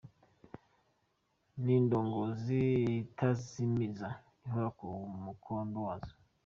[1.63, 2.61] Ni indongozi
[3.03, 4.07] itazimiza
[4.45, 4.87] Ihora ku
[5.25, 6.13] mukondo wazo!.